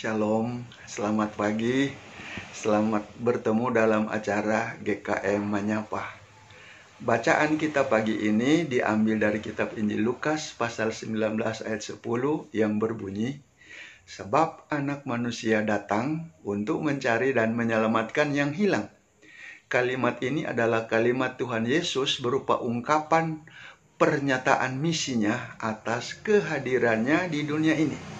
Shalom, 0.00 0.64
selamat 0.88 1.36
pagi. 1.36 1.92
Selamat 2.56 3.04
bertemu 3.20 3.68
dalam 3.68 4.08
acara 4.08 4.80
GKM 4.80 5.44
Menyapa. 5.44 6.00
Bacaan 7.04 7.60
kita 7.60 7.84
pagi 7.84 8.16
ini 8.16 8.64
diambil 8.64 9.20
dari 9.20 9.44
kitab 9.44 9.76
Injil 9.76 10.00
Lukas 10.00 10.56
pasal 10.56 10.96
19 10.96 11.36
ayat 11.68 11.84
10 11.84 12.00
yang 12.56 12.80
berbunyi, 12.80 13.44
Sebab 14.08 14.72
anak 14.72 15.04
manusia 15.04 15.60
datang 15.60 16.32
untuk 16.48 16.80
mencari 16.80 17.36
dan 17.36 17.52
menyelamatkan 17.52 18.32
yang 18.32 18.56
hilang. 18.56 18.88
Kalimat 19.68 20.16
ini 20.24 20.48
adalah 20.48 20.88
kalimat 20.88 21.36
Tuhan 21.36 21.68
Yesus 21.68 22.24
berupa 22.24 22.56
ungkapan 22.56 23.44
pernyataan 24.00 24.80
misinya 24.80 25.60
atas 25.60 26.16
kehadirannya 26.24 27.28
di 27.28 27.44
dunia 27.44 27.76
ini. 27.76 28.19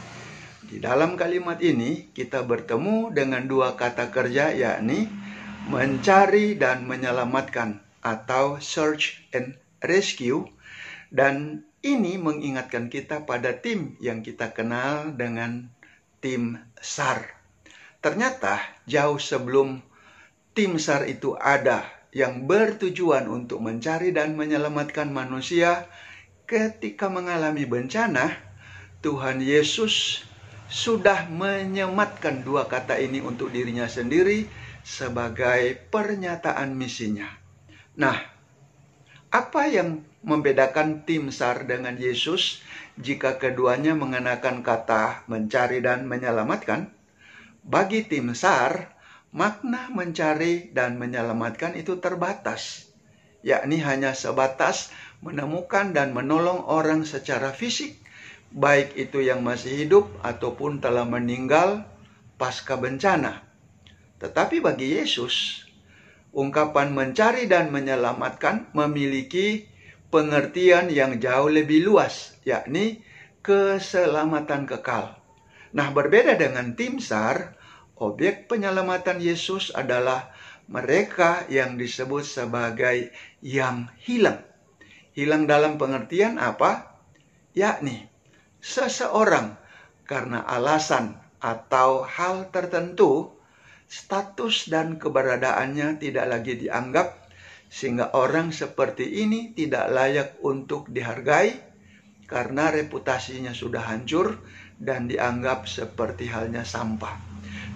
Di 0.71 0.79
dalam 0.79 1.19
kalimat 1.19 1.59
ini 1.59 2.15
kita 2.15 2.47
bertemu 2.47 3.11
dengan 3.11 3.43
dua 3.51 3.75
kata 3.75 4.15
kerja 4.15 4.55
yakni 4.55 5.11
mencari 5.67 6.55
dan 6.55 6.87
menyelamatkan 6.87 7.83
atau 8.07 8.63
search 8.63 9.19
and 9.35 9.59
rescue 9.83 10.47
dan 11.11 11.67
ini 11.83 12.23
mengingatkan 12.23 12.87
kita 12.87 13.27
pada 13.27 13.59
tim 13.59 13.99
yang 13.99 14.23
kita 14.23 14.55
kenal 14.55 15.11
dengan 15.11 15.75
tim 16.23 16.63
SAR. 16.79 17.27
Ternyata 17.99 18.63
jauh 18.87 19.19
sebelum 19.19 19.83
tim 20.55 20.79
SAR 20.79 21.11
itu 21.11 21.35
ada 21.35 21.83
yang 22.15 22.47
bertujuan 22.47 23.27
untuk 23.27 23.59
mencari 23.59 24.15
dan 24.15 24.39
menyelamatkan 24.39 25.11
manusia 25.11 25.91
ketika 26.47 27.11
mengalami 27.11 27.67
bencana, 27.67 28.39
Tuhan 29.03 29.43
Yesus 29.43 30.30
sudah 30.71 31.27
menyematkan 31.27 32.47
dua 32.47 32.71
kata 32.71 32.95
ini 33.03 33.19
untuk 33.19 33.51
dirinya 33.51 33.91
sendiri 33.91 34.47
sebagai 34.87 35.75
pernyataan 35.91 36.73
misinya. 36.79 37.27
Nah, 37.99 38.17
apa 39.35 39.67
yang 39.67 40.07
membedakan 40.23 41.03
tim 41.03 41.35
SAR 41.35 41.67
dengan 41.67 41.99
Yesus 41.99 42.63
jika 42.95 43.43
keduanya 43.43 43.99
mengenakan 43.99 44.63
kata 44.63 45.27
mencari 45.27 45.83
dan 45.83 46.07
menyelamatkan? 46.07 46.95
Bagi 47.67 48.07
tim 48.07 48.31
SAR, 48.33 48.95
makna 49.35 49.91
mencari 49.91 50.71
dan 50.71 51.03
menyelamatkan 51.03 51.75
itu 51.75 51.99
terbatas, 51.99 52.91
yakni 53.43 53.83
hanya 53.83 54.15
sebatas 54.15 54.95
menemukan 55.21 55.93
dan 55.93 56.17
menolong 56.17 56.65
orang 56.67 57.05
secara 57.05 57.53
fisik, 57.53 58.01
baik 58.51 58.99
itu 58.99 59.23
yang 59.23 59.47
masih 59.47 59.87
hidup 59.87 60.11
ataupun 60.27 60.83
telah 60.83 61.07
meninggal 61.07 61.87
pasca 62.35 62.75
bencana. 62.75 63.47
Tetapi 64.19 64.61
bagi 64.61 64.99
Yesus, 64.99 65.65
ungkapan 66.35 66.91
mencari 66.93 67.47
dan 67.47 67.71
menyelamatkan 67.71 68.75
memiliki 68.75 69.71
pengertian 70.11 70.91
yang 70.91 71.23
jauh 71.23 71.49
lebih 71.49 71.87
luas, 71.87 72.37
yakni 72.43 73.01
keselamatan 73.41 74.67
kekal. 74.67 75.17
Nah, 75.71 75.95
berbeda 75.95 76.35
dengan 76.35 76.75
tim 76.75 76.99
SAR, 76.99 77.55
objek 77.97 78.51
penyelamatan 78.51 79.23
Yesus 79.23 79.71
adalah 79.71 80.35
mereka 80.67 81.47
yang 81.47 81.79
disebut 81.79 82.27
sebagai 82.27 83.15
yang 83.39 83.87
hilang. 84.03 84.43
Hilang 85.15 85.47
dalam 85.47 85.79
pengertian 85.79 86.39
apa? 86.39 86.99
Yakni 87.55 88.10
seseorang 88.61 89.57
karena 90.05 90.45
alasan 90.45 91.17
atau 91.41 92.05
hal 92.05 92.53
tertentu, 92.53 93.33
status 93.89 94.69
dan 94.69 95.01
keberadaannya 95.01 95.99
tidak 95.99 96.27
lagi 96.29 96.61
dianggap 96.61 97.21
sehingga 97.71 98.13
orang 98.13 98.53
seperti 98.53 99.25
ini 99.25 99.57
tidak 99.57 99.89
layak 99.91 100.31
untuk 100.45 100.91
dihargai 100.93 101.57
karena 102.31 102.71
reputasinya 102.71 103.51
sudah 103.51 103.91
hancur 103.91 104.39
dan 104.79 105.11
dianggap 105.11 105.67
seperti 105.67 106.31
halnya 106.31 106.63
sampah. 106.63 107.19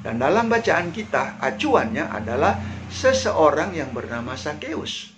Dan 0.04 0.20
dalam 0.20 0.52
bacaan 0.52 0.92
kita, 0.92 1.40
acuannya 1.40 2.12
adalah 2.12 2.60
seseorang 2.92 3.72
yang 3.72 3.90
bernama 3.96 4.36
Sakeus. 4.36 5.10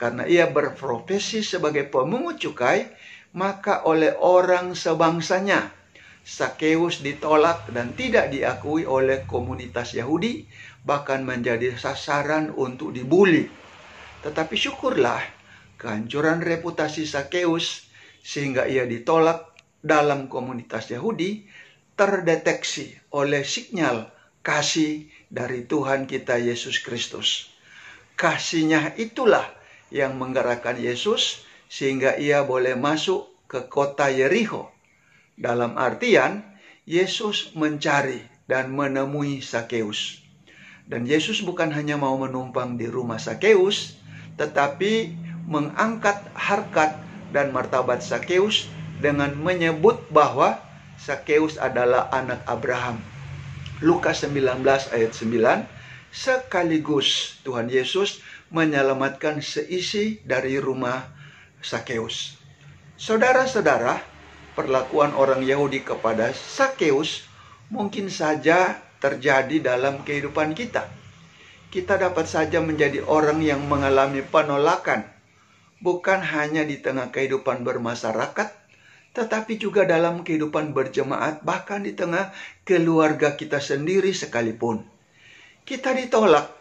Karena 0.00 0.26
ia 0.26 0.48
berprofesi 0.48 1.44
sebagai 1.44 1.86
pemungut 1.86 2.40
cukai, 2.40 2.90
maka 3.32 3.84
oleh 3.88 4.16
orang 4.20 4.76
sebangsanya, 4.76 5.72
Sakeus 6.22 7.02
ditolak 7.02 7.66
dan 7.74 7.98
tidak 7.98 8.30
diakui 8.30 8.86
oleh 8.86 9.26
komunitas 9.26 9.96
Yahudi, 9.98 10.46
bahkan 10.86 11.26
menjadi 11.26 11.74
sasaran 11.74 12.54
untuk 12.54 12.94
dibully 12.94 13.62
tetapi 14.22 14.54
syukurlah 14.54 15.20
kehancuran 15.76 16.40
reputasi 16.40 17.04
Sakeus 17.04 17.90
sehingga 18.22 18.70
ia 18.70 18.86
ditolak 18.86 19.50
dalam 19.82 20.30
komunitas 20.30 20.94
Yahudi 20.94 21.42
terdeteksi 21.98 22.94
oleh 23.10 23.42
sinyal 23.42 24.14
kasih 24.46 25.10
dari 25.26 25.66
Tuhan 25.66 26.06
kita 26.06 26.38
Yesus 26.38 26.78
Kristus. 26.86 27.50
Kasihnya 28.14 28.94
itulah 28.94 29.42
yang 29.90 30.14
menggerakkan 30.14 30.78
Yesus 30.78 31.42
sehingga 31.72 32.20
ia 32.20 32.44
boleh 32.44 32.76
masuk 32.76 33.32
ke 33.48 33.64
kota 33.72 34.12
Yericho. 34.12 34.68
Dalam 35.40 35.80
artian, 35.80 36.44
Yesus 36.84 37.56
mencari 37.56 38.20
dan 38.44 38.76
menemui 38.76 39.40
Sakeus. 39.40 40.20
Dan 40.84 41.08
Yesus 41.08 41.40
bukan 41.40 41.72
hanya 41.72 41.96
mau 41.96 42.12
menumpang 42.20 42.76
di 42.76 42.92
rumah 42.92 43.16
Sakeus, 43.16 43.96
tetapi 44.36 45.16
mengangkat 45.48 46.20
harkat 46.36 47.00
dan 47.32 47.56
martabat 47.56 48.04
Sakeus 48.04 48.68
dengan 49.00 49.32
menyebut 49.40 49.96
bahwa 50.12 50.60
Sakeus 51.00 51.56
adalah 51.56 52.12
anak 52.12 52.44
Abraham. 52.44 53.00
Lukas 53.80 54.20
19 54.28 54.60
ayat 54.92 55.12
9 55.16 55.64
sekaligus 56.12 57.40
Tuhan 57.40 57.72
Yesus 57.72 58.20
menyelamatkan 58.52 59.40
seisi 59.40 60.20
dari 60.28 60.60
rumah 60.60 61.21
Sakeus. 61.64 62.36
Saudara-saudara, 62.98 64.02
perlakuan 64.58 65.16
orang 65.16 65.46
Yahudi 65.46 65.86
kepada 65.86 66.34
Sakeus 66.34 67.24
mungkin 67.72 68.12
saja 68.12 68.82
terjadi 69.00 69.72
dalam 69.72 70.04
kehidupan 70.04 70.52
kita 70.52 70.84
kita 71.72 71.96
dapat 71.96 72.28
saja 72.28 72.60
menjadi 72.60 73.00
orang 73.08 73.40
yang 73.40 73.64
mengalami 73.64 74.20
penolakan, 74.20 75.08
bukan 75.80 76.20
hanya 76.20 76.68
di 76.68 76.76
tengah 76.76 77.08
kehidupan 77.08 77.64
bermasyarakat, 77.64 78.52
tetapi 79.16 79.56
juga 79.56 79.88
dalam 79.88 80.20
kehidupan 80.20 80.76
berjemaat, 80.76 81.40
bahkan 81.40 81.80
di 81.80 81.96
tengah 81.96 82.28
keluarga 82.68 83.40
kita 83.40 83.56
sendiri 83.56 84.12
sekalipun. 84.12 84.84
Kita 85.64 85.96
ditolak, 85.96 86.52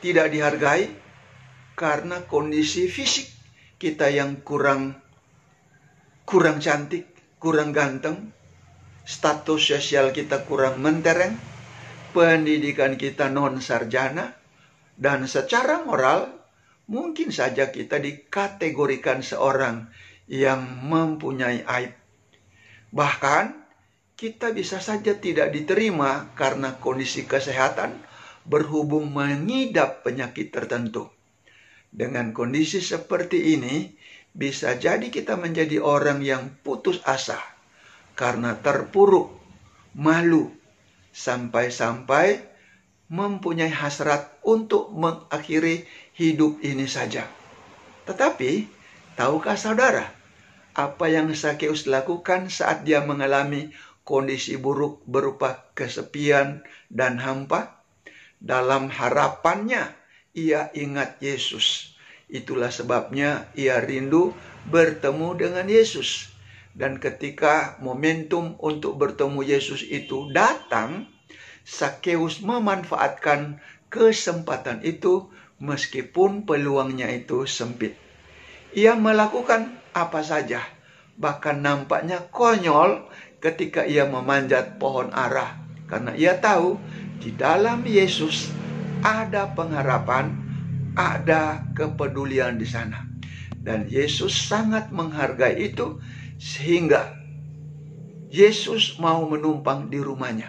tidak 0.00 0.32
dihargai 0.32 0.88
karena 1.76 2.24
kondisi 2.24 2.88
fisik 2.88 3.28
kita 3.80 4.12
yang 4.12 4.44
kurang 4.44 5.00
kurang 6.28 6.60
cantik, 6.60 7.10
kurang 7.40 7.72
ganteng, 7.72 8.30
status 9.08 9.72
sosial 9.72 10.12
kita 10.12 10.44
kurang 10.44 10.84
mentereng, 10.84 11.34
pendidikan 12.12 13.00
kita 13.00 13.32
non 13.32 13.58
sarjana, 13.58 14.36
dan 15.00 15.24
secara 15.24 15.80
moral 15.82 16.28
mungkin 16.86 17.32
saja 17.32 17.72
kita 17.72 17.98
dikategorikan 17.98 19.24
seorang 19.24 19.88
yang 20.28 20.60
mempunyai 20.86 21.64
aib. 21.64 21.96
Bahkan 22.92 23.44
kita 24.14 24.52
bisa 24.52 24.78
saja 24.78 25.16
tidak 25.16 25.56
diterima 25.56 26.28
karena 26.36 26.76
kondisi 26.76 27.24
kesehatan 27.24 27.96
berhubung 28.44 29.08
mengidap 29.08 30.04
penyakit 30.04 30.52
tertentu. 30.52 31.08
Dengan 31.90 32.30
kondisi 32.30 32.78
seperti 32.78 33.58
ini, 33.58 33.90
bisa 34.30 34.78
jadi 34.78 35.10
kita 35.10 35.34
menjadi 35.34 35.82
orang 35.82 36.22
yang 36.22 36.54
putus 36.62 37.02
asa 37.02 37.38
karena 38.14 38.54
terpuruk, 38.62 39.34
malu, 39.98 40.54
sampai-sampai 41.10 42.46
mempunyai 43.10 43.74
hasrat 43.74 44.38
untuk 44.46 44.94
mengakhiri 44.94 45.82
hidup 46.14 46.62
ini 46.62 46.86
saja. 46.86 47.26
Tetapi, 48.06 48.70
tahukah 49.18 49.58
saudara 49.58 50.06
apa 50.78 51.10
yang 51.10 51.34
Sakeus 51.34 51.90
lakukan 51.90 52.46
saat 52.46 52.86
dia 52.86 53.02
mengalami 53.02 53.74
kondisi 54.06 54.54
buruk 54.54 55.02
berupa 55.10 55.66
kesepian 55.74 56.62
dan 56.86 57.18
hampa? 57.18 57.82
Dalam 58.40 58.88
harapannya, 58.88 59.99
ia 60.34 60.70
ingat 60.74 61.18
Yesus. 61.18 61.96
Itulah 62.30 62.70
sebabnya 62.70 63.50
ia 63.58 63.82
rindu 63.82 64.34
bertemu 64.70 65.34
dengan 65.34 65.66
Yesus. 65.66 66.30
Dan 66.70 67.02
ketika 67.02 67.80
momentum 67.82 68.54
untuk 68.62 68.94
bertemu 68.94 69.42
Yesus 69.42 69.82
itu 69.82 70.30
datang, 70.30 71.10
Sakeus 71.66 72.40
memanfaatkan 72.40 73.58
kesempatan 73.90 74.86
itu 74.86 75.26
meskipun 75.58 76.46
peluangnya 76.46 77.10
itu 77.10 77.44
sempit. 77.44 77.98
Ia 78.70 78.94
melakukan 78.94 79.82
apa 79.90 80.22
saja, 80.22 80.62
bahkan 81.18 81.58
nampaknya 81.58 82.30
konyol 82.30 83.10
ketika 83.42 83.82
ia 83.82 84.06
memanjat 84.06 84.78
pohon 84.78 85.10
arah 85.10 85.58
karena 85.90 86.14
ia 86.14 86.38
tahu 86.38 86.78
di 87.18 87.34
dalam 87.34 87.82
Yesus 87.82 88.59
ada 89.00 89.52
pengharapan, 89.56 90.36
ada 90.96 91.64
kepedulian 91.72 92.60
di 92.60 92.68
sana. 92.68 93.08
Dan 93.60 93.88
Yesus 93.88 94.32
sangat 94.32 94.88
menghargai 94.88 95.60
itu 95.60 96.00
sehingga 96.40 97.12
Yesus 98.32 98.96
mau 98.96 99.28
menumpang 99.28 99.92
di 99.92 100.00
rumahnya. 100.00 100.48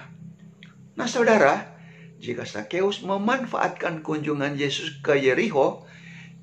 Nah 0.95 1.07
saudara, 1.09 1.71
jika 2.21 2.45
Sakeus 2.47 3.01
memanfaatkan 3.01 4.05
kunjungan 4.05 4.55
Yesus 4.55 5.01
ke 5.03 5.17
Yeriho, 5.17 5.83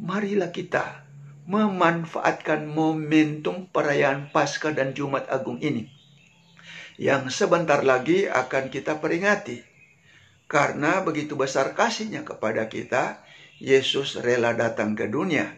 marilah 0.02 0.50
kita 0.50 1.06
memanfaatkan 1.48 2.68
momentum 2.68 3.70
perayaan 3.72 4.28
Paskah 4.28 4.76
dan 4.76 4.92
Jumat 4.92 5.24
Agung 5.32 5.62
ini. 5.64 5.88
Yang 6.98 7.32
sebentar 7.32 7.80
lagi 7.86 8.26
akan 8.28 8.68
kita 8.68 8.98
peringati. 8.98 9.62
Karena 10.48 11.04
begitu 11.04 11.36
besar 11.36 11.76
kasihnya 11.76 12.24
kepada 12.24 12.72
kita, 12.72 13.20
Yesus 13.60 14.16
rela 14.16 14.56
datang 14.56 14.96
ke 14.96 15.04
dunia. 15.04 15.52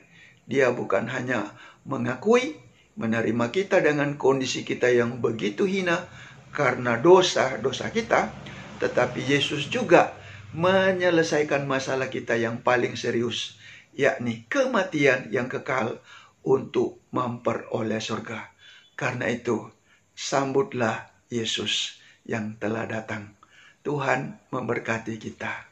Dia 0.51 0.75
bukan 0.75 1.07
hanya 1.07 1.55
mengakui 1.87 2.59
menerima 2.99 3.55
kita 3.55 3.79
dengan 3.81 4.19
kondisi 4.19 4.67
kita 4.67 4.91
yang 4.91 5.23
begitu 5.23 5.63
hina 5.65 6.11
karena 6.51 6.99
dosa-dosa 6.99 7.95
kita, 7.95 8.35
tetapi 8.83 9.23
Yesus 9.23 9.71
juga 9.71 10.19
menyelesaikan 10.51 11.71
masalah 11.71 12.11
kita 12.11 12.35
yang 12.35 12.59
paling 12.67 12.99
serius, 12.99 13.55
yakni 13.95 14.51
kematian 14.51 15.31
yang 15.31 15.47
kekal 15.47 16.03
untuk 16.43 16.99
memperoleh 17.15 18.03
surga. 18.03 18.51
Karena 18.99 19.31
itu, 19.31 19.71
sambutlah 20.19 21.15
Yesus 21.31 22.03
yang 22.27 22.59
telah 22.59 22.91
datang. 22.91 23.40
Tuhan 23.81 24.37
memberkati 24.53 25.17
kita. 25.17 25.67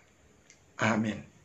Amin. 0.80 1.37